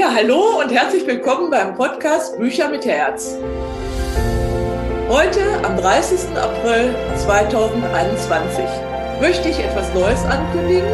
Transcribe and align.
Ja, 0.00 0.14
hallo 0.14 0.60
und 0.60 0.72
herzlich 0.72 1.06
willkommen 1.06 1.50
beim 1.50 1.74
Podcast 1.74 2.38
Bücher 2.38 2.70
mit 2.70 2.86
Herz. 2.86 3.34
Heute, 5.10 5.40
am 5.62 5.76
30. 5.76 6.38
April 6.38 6.94
2021, 7.18 8.64
möchte 9.20 9.50
ich 9.50 9.58
etwas 9.58 9.92
Neues 9.92 10.24
ankündigen. 10.24 10.88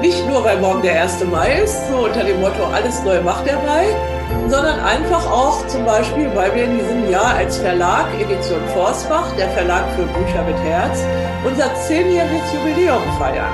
Nicht 0.00 0.26
nur, 0.26 0.42
weil 0.42 0.58
morgen 0.58 0.82
der 0.82 1.02
1. 1.02 1.24
Mai 1.26 1.62
ist, 1.62 1.88
so 1.88 1.98
unter 1.98 2.24
dem 2.24 2.40
Motto 2.40 2.64
Alles 2.64 3.00
Neue 3.04 3.20
macht 3.20 3.46
der 3.46 3.60
Mai, 3.60 3.86
sondern 4.48 4.80
einfach 4.80 5.24
auch 5.30 5.64
zum 5.68 5.84
Beispiel, 5.84 6.28
weil 6.34 6.52
wir 6.56 6.64
in 6.64 6.78
diesem 6.80 7.08
Jahr 7.08 7.36
als 7.36 7.58
Verlag 7.58 8.06
Edition 8.20 8.66
Forstbach, 8.74 9.36
der 9.36 9.50
Verlag 9.50 9.84
für 9.94 10.02
Bücher 10.02 10.42
mit 10.42 10.58
Herz, 10.64 10.98
unser 11.44 11.72
zehnjähriges 11.76 12.52
Jubiläum 12.52 13.02
feiern. 13.20 13.52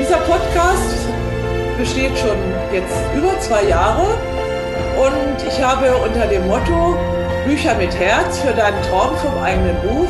Dieser 0.00 0.16
Podcast 0.16 1.04
besteht 1.78 2.16
schon 2.16 2.36
jetzt 2.72 2.96
über 3.16 3.38
zwei 3.40 3.64
Jahre 3.64 4.06
und 4.96 5.46
ich 5.46 5.62
habe 5.62 5.94
unter 5.96 6.26
dem 6.26 6.46
Motto 6.46 6.96
Bücher 7.46 7.74
mit 7.74 7.94
Herz 7.98 8.38
für 8.38 8.52
deinen 8.52 8.80
Traum 8.82 9.16
vom 9.16 9.42
eigenen 9.42 9.76
Buch 9.82 10.08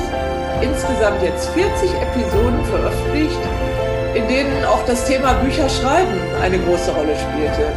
insgesamt 0.61 1.23
jetzt 1.23 1.49
40 1.51 1.91
Episoden 1.95 2.65
veröffentlicht, 2.67 3.41
in 4.15 4.29
denen 4.29 4.65
auch 4.65 4.85
das 4.87 5.05
Thema 5.07 5.35
Bücherschreiben 5.35 6.21
eine 6.41 6.59
große 6.59 6.93
Rolle 6.93 7.15
spielte. 7.17 7.73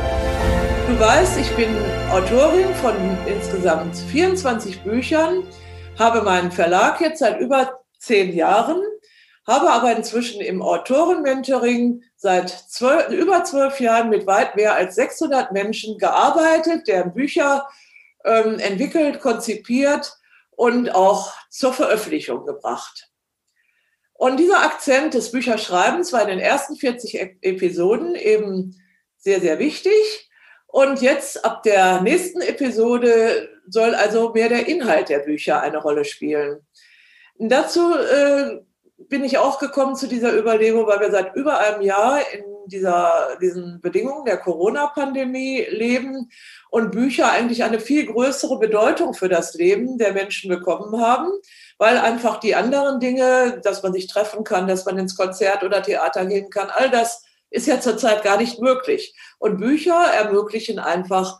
Du 0.88 1.00
weißt, 1.00 1.40
ich 1.40 1.50
bin 1.56 1.70
Autorin 2.12 2.74
von 2.76 2.94
insgesamt 3.26 3.96
24 3.96 4.84
Büchern, 4.84 5.44
habe 5.98 6.22
meinen 6.22 6.52
Verlag 6.52 7.02
jetzt 7.02 7.20
seit 7.20 7.40
über 7.40 7.80
zehn 8.00 8.34
Jahren 8.34 8.82
habe 9.48 9.72
aber 9.72 9.96
inzwischen 9.96 10.42
im 10.42 10.62
Autorenmentoring 10.62 12.04
seit 12.18 12.50
zwölf, 12.50 13.10
über 13.10 13.46
zwölf 13.46 13.80
Jahren 13.80 14.10
mit 14.10 14.28
weit 14.28 14.58
mehr 14.58 14.76
als 14.76 14.96
600 14.96 15.54
Menschen 15.54 15.98
gearbeitet, 15.98 16.88
deren 16.88 17.14
Bücher 17.14 17.68
ähm, 18.26 18.60
entwickelt, 18.60 19.22
konzipiert 19.22 20.18
und 20.52 20.90
auch 20.94 21.34
zur 21.50 21.72
Veröffentlichung 21.72 22.46
gebracht. 22.46 23.10
Und 24.14 24.38
dieser 24.38 24.64
Akzent 24.64 25.14
des 25.14 25.32
Bücherschreibens 25.32 26.12
war 26.12 26.24
in 26.24 26.30
den 26.30 26.40
ersten 26.40 26.76
40 26.76 27.38
Episoden 27.42 28.16
eben 28.16 28.76
sehr, 29.18 29.40
sehr 29.40 29.60
wichtig. 29.60 30.30
Und 30.66 31.02
jetzt 31.02 31.46
ab 31.46 31.64
der 31.64 32.02
nächsten 32.02 32.42
Episode 32.42 33.50
soll 33.68 33.96
also 33.96 34.34
mehr 34.34 34.50
der 34.50 34.68
Inhalt 34.68 35.10
der 35.10 35.20
Bücher 35.20 35.62
eine 35.62 35.78
Rolle 35.78 36.04
spielen. 36.04 36.66
dazu 37.38 37.94
äh, 37.94 38.60
bin 38.98 39.24
ich 39.24 39.38
auch 39.38 39.60
gekommen 39.60 39.96
zu 39.96 40.08
dieser 40.08 40.36
Überlegung, 40.36 40.88
weil 40.88 41.00
wir 41.00 41.12
seit 41.12 41.36
über 41.36 41.60
einem 41.60 41.82
Jahr 41.82 42.20
in 42.34 42.44
dieser, 42.66 43.38
diesen 43.42 43.80
Bedingungen 43.80 44.26
der 44.26 44.38
Corona-Pandemie 44.38 45.66
leben 45.70 46.30
und 46.70 46.92
Bücher 46.92 47.32
eigentlich 47.32 47.64
eine 47.64 47.80
viel 47.80 48.06
größere 48.08 48.60
Bedeutung 48.60 49.14
für 49.14 49.30
das 49.30 49.54
Leben 49.54 49.98
der 49.98 50.14
Menschen 50.14 50.50
bekommen 50.50 51.00
haben, 51.00 51.30
weil 51.78 51.98
einfach 51.98 52.40
die 52.40 52.56
anderen 52.56 53.00
Dinge, 53.00 53.62
dass 53.64 53.84
man 53.84 53.94
sich 53.94 54.08
treffen 54.08 54.44
kann, 54.44 54.68
dass 54.68 54.86
man 54.86 54.98
ins 54.98 55.16
Konzert 55.16 55.64
oder 55.64 55.82
Theater 55.82 56.26
gehen 56.26 56.50
kann, 56.50 56.70
all 56.70 56.90
das 56.90 57.24
ist 57.50 57.68
ja 57.68 57.80
zurzeit 57.80 58.24
gar 58.24 58.38
nicht 58.38 58.60
möglich. 58.60 59.16
Und 59.40 59.58
Bücher 59.58 60.04
ermöglichen 60.14 60.80
einfach, 60.80 61.40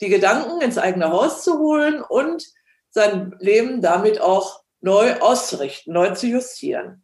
die 0.00 0.08
Gedanken 0.08 0.60
ins 0.62 0.78
eigene 0.78 1.10
Haus 1.10 1.42
zu 1.42 1.58
holen 1.58 2.02
und 2.02 2.46
sein 2.90 3.34
Leben 3.38 3.82
damit 3.82 4.20
auch 4.20 4.61
neu 4.82 5.14
auszurichten, 5.20 5.94
neu 5.94 6.10
zu 6.14 6.26
justieren. 6.26 7.02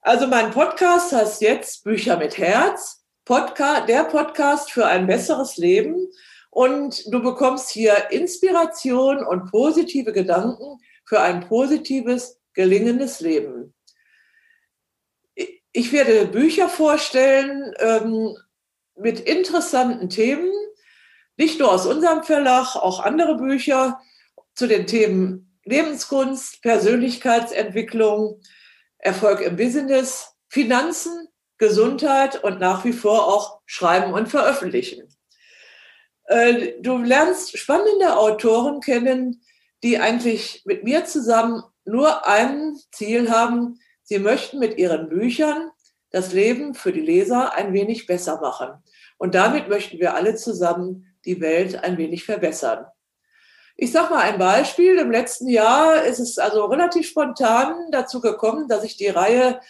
Also 0.00 0.26
mein 0.26 0.50
Podcast 0.50 1.12
heißt 1.12 1.42
jetzt 1.42 1.84
Bücher 1.84 2.16
mit 2.16 2.38
Herz, 2.38 3.04
Podcast, 3.24 3.88
der 3.88 4.04
Podcast 4.04 4.72
für 4.72 4.86
ein 4.86 5.06
besseres 5.06 5.58
Leben. 5.58 6.08
Und 6.50 7.04
du 7.12 7.22
bekommst 7.22 7.70
hier 7.70 8.10
Inspiration 8.10 9.24
und 9.24 9.50
positive 9.50 10.12
Gedanken 10.12 10.78
für 11.04 11.20
ein 11.20 11.46
positives, 11.46 12.40
gelingendes 12.54 13.20
Leben. 13.20 13.74
Ich 15.72 15.92
werde 15.92 16.26
Bücher 16.26 16.68
vorstellen 16.68 17.74
ähm, 17.78 18.34
mit 18.96 19.20
interessanten 19.20 20.08
Themen, 20.08 20.50
nicht 21.36 21.60
nur 21.60 21.70
aus 21.70 21.86
unserem 21.86 22.24
Verlag, 22.24 22.76
auch 22.76 23.00
andere 23.00 23.36
Bücher 23.36 24.00
zu 24.54 24.66
den 24.66 24.86
Themen 24.86 25.47
Lebenskunst, 25.68 26.62
Persönlichkeitsentwicklung, 26.62 28.40
Erfolg 28.98 29.40
im 29.40 29.56
Business, 29.56 30.34
Finanzen, 30.48 31.28
Gesundheit 31.58 32.42
und 32.42 32.60
nach 32.60 32.84
wie 32.84 32.92
vor 32.92 33.26
auch 33.26 33.60
Schreiben 33.66 34.12
und 34.12 34.28
Veröffentlichen. 34.28 35.08
Äh, 36.24 36.80
du 36.80 36.98
lernst 36.98 37.58
spannende 37.58 38.16
Autoren 38.16 38.80
kennen, 38.80 39.42
die 39.82 39.98
eigentlich 39.98 40.62
mit 40.64 40.84
mir 40.84 41.04
zusammen 41.04 41.62
nur 41.84 42.26
ein 42.26 42.76
Ziel 42.92 43.30
haben. 43.30 43.80
Sie 44.02 44.18
möchten 44.18 44.58
mit 44.58 44.78
ihren 44.78 45.08
Büchern 45.08 45.70
das 46.10 46.32
Leben 46.32 46.74
für 46.74 46.92
die 46.92 47.00
Leser 47.00 47.54
ein 47.54 47.72
wenig 47.72 48.06
besser 48.06 48.40
machen. 48.40 48.82
Und 49.18 49.34
damit 49.34 49.68
möchten 49.68 49.98
wir 49.98 50.14
alle 50.14 50.36
zusammen 50.36 51.16
die 51.24 51.40
Welt 51.40 51.82
ein 51.82 51.98
wenig 51.98 52.24
verbessern. 52.24 52.86
Ich 53.80 53.92
sage 53.92 54.12
mal 54.12 54.22
ein 54.22 54.40
Beispiel. 54.40 54.98
Im 54.98 55.12
letzten 55.12 55.48
Jahr 55.48 56.02
ist 56.02 56.18
es 56.18 56.36
also 56.36 56.64
relativ 56.64 57.06
spontan 57.06 57.92
dazu 57.92 58.20
gekommen, 58.20 58.66
dass 58.66 58.82
ich 58.82 58.96
die 58.96 59.06
Reihe 59.06 59.60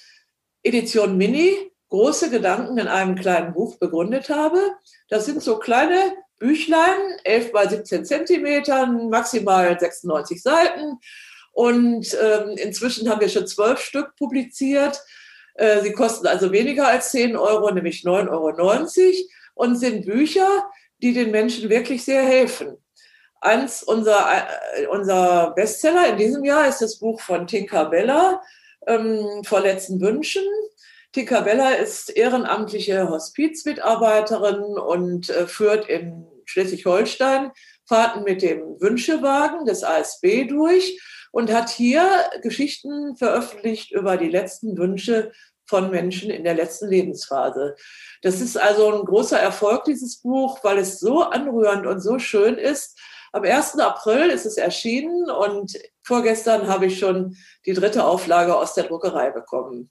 Edition 0.62 1.18
Mini 1.18 1.54
große 1.90 2.30
Gedanken 2.30 2.78
in 2.78 2.88
einem 2.88 3.16
kleinen 3.16 3.52
Buch 3.52 3.76
begründet 3.76 4.30
habe. 4.30 4.58
Das 5.10 5.26
sind 5.26 5.42
so 5.42 5.58
kleine 5.58 6.14
Büchlein, 6.38 6.96
11 7.24 7.52
bei 7.52 7.66
17 7.66 8.06
Zentimetern, 8.06 9.10
maximal 9.10 9.78
96 9.78 10.42
Seiten. 10.42 10.98
Und 11.52 12.16
ähm, 12.18 12.56
inzwischen 12.56 13.10
haben 13.10 13.20
wir 13.20 13.28
schon 13.28 13.46
zwölf 13.46 13.78
Stück 13.78 14.16
publiziert. 14.16 15.02
Äh, 15.52 15.82
sie 15.82 15.92
kosten 15.92 16.26
also 16.26 16.50
weniger 16.50 16.88
als 16.88 17.10
10 17.10 17.36
Euro, 17.36 17.70
nämlich 17.72 18.04
9,90 18.04 18.30
Euro 18.30 18.78
und 19.54 19.76
sind 19.76 20.06
Bücher, 20.06 20.70
die 21.02 21.12
den 21.12 21.30
Menschen 21.30 21.68
wirklich 21.68 22.04
sehr 22.04 22.22
helfen. 22.22 22.78
Eins 23.40 23.82
unser, 23.82 24.26
äh, 24.76 24.86
unser 24.86 25.52
Bestseller 25.52 26.08
in 26.08 26.16
diesem 26.16 26.44
Jahr 26.44 26.68
ist 26.68 26.80
das 26.80 26.98
Buch 26.98 27.20
von 27.20 27.46
Tinka 27.46 27.84
Bella, 27.84 28.42
ähm, 28.86 29.42
Vor 29.44 29.60
letzten 29.60 30.00
Wünschen. 30.00 30.44
Tinka 31.12 31.40
Bella 31.40 31.70
ist 31.70 32.10
ehrenamtliche 32.10 33.08
Hospizmitarbeiterin 33.08 34.62
und 34.78 35.30
äh, 35.30 35.46
führt 35.46 35.88
in 35.88 36.26
Schleswig-Holstein 36.46 37.52
Fahrten 37.86 38.24
mit 38.24 38.42
dem 38.42 38.60
Wünschewagen 38.80 39.64
des 39.64 39.82
ASB 39.82 40.44
durch 40.44 41.00
und 41.32 41.52
hat 41.52 41.70
hier 41.70 42.06
Geschichten 42.42 43.16
veröffentlicht 43.16 43.92
über 43.92 44.16
die 44.16 44.28
letzten 44.28 44.76
Wünsche 44.76 45.32
von 45.66 45.90
Menschen 45.90 46.30
in 46.30 46.44
der 46.44 46.54
letzten 46.54 46.88
Lebensphase. 46.88 47.76
Das 48.22 48.40
ist 48.40 48.56
also 48.56 48.92
ein 48.92 49.04
großer 49.04 49.38
Erfolg, 49.38 49.84
dieses 49.84 50.20
Buch, 50.20 50.58
weil 50.62 50.78
es 50.78 50.98
so 50.98 51.22
anrührend 51.22 51.86
und 51.86 52.00
so 52.00 52.18
schön 52.18 52.56
ist, 52.56 52.98
am 53.32 53.42
1. 53.42 53.78
April 53.78 54.30
ist 54.30 54.46
es 54.46 54.56
erschienen 54.56 55.30
und 55.30 55.78
vorgestern 56.02 56.68
habe 56.68 56.86
ich 56.86 56.98
schon 56.98 57.36
die 57.66 57.74
dritte 57.74 58.04
Auflage 58.04 58.56
aus 58.56 58.74
der 58.74 58.84
Druckerei 58.84 59.30
bekommen. 59.30 59.90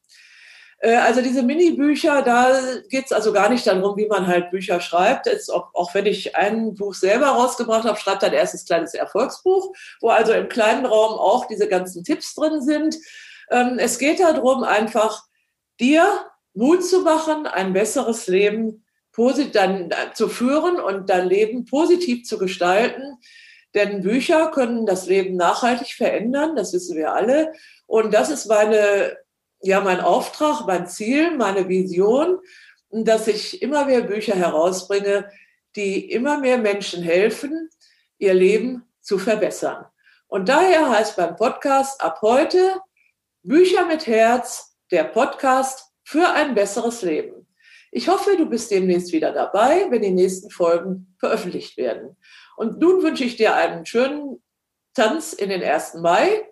Äh, 0.80 0.96
also 0.96 1.22
diese 1.22 1.44
Mini-Bücher, 1.44 2.22
da 2.22 2.60
geht 2.90 3.06
es 3.06 3.12
also 3.12 3.34
gar 3.34 3.50
nicht 3.50 3.66
darum, 3.66 3.98
wie 3.98 4.08
man 4.08 4.28
halt 4.28 4.52
Bücher 4.52 4.80
schreibt. 4.80 5.26
Jetzt, 5.26 5.52
auch, 5.52 5.74
auch 5.74 5.94
wenn 5.94 6.06
ich 6.06 6.36
ein 6.36 6.76
Buch 6.76 6.94
selber 6.94 7.28
rausgebracht 7.28 7.86
habe, 7.86 8.00
schreibt 8.00 8.24
ein 8.24 8.34
erstes 8.34 8.66
kleines 8.66 8.94
Erfolgsbuch, 8.94 9.74
wo 10.02 10.10
also 10.10 10.34
im 10.34 10.50
kleinen 10.50 10.86
Raum 10.86 11.14
auch 11.14 11.46
diese 11.46 11.68
ganzen 11.68 12.04
Tipps 12.04 12.34
drin 12.36 12.62
sind. 12.62 12.98
Ähm, 13.50 13.78
es 13.80 13.98
geht 13.98 14.20
darum, 14.20 14.64
einfach 14.64 15.24
dir 15.80 16.26
Mut 16.54 16.84
zu 16.84 17.02
machen, 17.02 17.46
ein 17.46 17.74
besseres 17.74 18.28
Leben 18.28 18.84
dann 19.56 19.92
äh, 19.92 20.14
zu 20.14 20.30
führen 20.30 20.80
und 20.80 21.10
dein 21.10 21.28
Leben 21.28 21.66
positiv 21.66 22.26
zu 22.26 22.38
gestalten. 22.38 23.18
Denn 23.74 24.02
Bücher 24.02 24.52
können 24.52 24.86
das 24.86 25.08
Leben 25.08 25.36
nachhaltig 25.36 25.94
verändern, 25.94 26.56
das 26.56 26.74
wissen 26.74 26.96
wir 26.98 27.14
alle. 27.14 27.52
Und 27.86 28.14
das 28.14 28.30
ist 28.30 28.46
meine, 28.48 29.18
ja, 29.62 29.82
mein 29.82 30.00
Auftrag, 30.00 30.66
mein 30.66 30.88
Ziel, 30.88 31.36
meine 31.36 31.68
Vision, 31.68 32.40
dass 32.90 33.28
ich 33.28 33.62
immer 33.62 33.86
mehr 33.86 34.02
Bücher 34.02 34.36
herausbringe, 34.36 35.30
die 35.76 36.12
immer 36.12 36.38
mehr 36.40 36.58
Menschen 36.58 37.04
helfen, 37.04 37.70
ihr 38.18 38.34
Leben 38.34 38.84
zu 39.02 39.20
verbessern. 39.20 39.86
Und 40.28 40.50
daher 40.50 40.90
heißt 40.90 41.16
beim 41.16 41.36
Podcast 41.36 42.02
ab 42.02 42.20
heute 42.22 42.82
Bücher 43.44 43.86
mit 43.86 44.08
Herz, 44.08 44.78
der 44.92 45.06
Podcast 45.06 45.92
für 46.04 46.30
ein 46.30 46.54
besseres 46.56 47.02
Leben. 47.02 47.47
Ich 47.98 48.08
hoffe, 48.08 48.38
du 48.38 48.46
bist 48.46 48.70
demnächst 48.70 49.12
wieder 49.12 49.32
dabei, 49.32 49.88
wenn 49.90 50.04
die 50.04 50.12
nächsten 50.12 50.52
Folgen 50.52 51.16
veröffentlicht 51.18 51.78
werden. 51.78 52.16
Und 52.56 52.80
nun 52.80 53.02
wünsche 53.02 53.24
ich 53.24 53.38
dir 53.38 53.56
einen 53.56 53.88
schönen 53.88 54.40
Tanz 54.94 55.34
in 55.34 55.50
den 55.50 55.64
1. 55.64 55.96
Mai, 55.96 56.44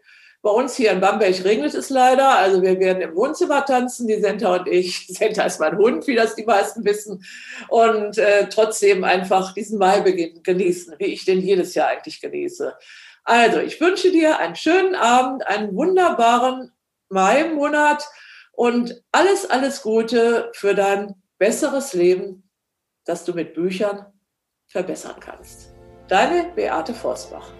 Bei 0.41 0.49
uns 0.49 0.75
hier 0.75 0.91
in 0.91 1.01
Bamberg 1.01 1.43
regnet 1.43 1.75
es 1.75 1.91
leider. 1.91 2.29
Also 2.29 2.63
wir 2.63 2.79
werden 2.79 3.03
im 3.03 3.15
Wohnzimmer 3.15 3.63
tanzen, 3.63 4.07
die 4.07 4.19
Senta 4.19 4.55
und 4.55 4.67
ich. 4.67 5.05
Senta 5.07 5.43
ist 5.43 5.59
mein 5.59 5.77
Hund, 5.77 6.07
wie 6.07 6.15
das 6.15 6.33
die 6.33 6.45
meisten 6.45 6.83
wissen. 6.83 7.23
Und 7.67 8.17
äh, 8.17 8.49
trotzdem 8.49 9.03
einfach 9.03 9.53
diesen 9.53 9.77
Maibeginn 9.77 10.41
genießen, 10.41 10.95
wie 10.97 11.13
ich 11.13 11.25
den 11.25 11.41
jedes 11.41 11.75
Jahr 11.75 11.89
eigentlich 11.89 12.21
genieße. 12.21 12.73
Also 13.23 13.59
ich 13.59 13.79
wünsche 13.79 14.11
dir 14.11 14.39
einen 14.39 14.55
schönen 14.55 14.95
Abend, 14.95 15.45
einen 15.45 15.75
wunderbaren 15.75 16.71
Mai-Monat 17.09 18.03
und 18.51 19.03
alles, 19.11 19.47
alles 19.47 19.83
Gute 19.83 20.49
für 20.55 20.73
dein 20.73 21.13
besseres 21.37 21.93
Leben, 21.93 22.49
das 23.05 23.25
du 23.25 23.33
mit 23.33 23.53
Büchern 23.53 24.05
verbessern 24.67 25.19
kannst. 25.19 25.73
Deine 26.07 26.51
Beate 26.55 26.93
Forsbach. 26.93 27.51